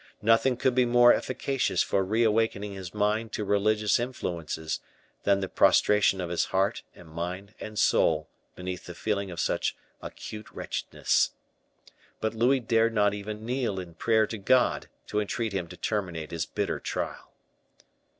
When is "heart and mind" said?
6.45-7.53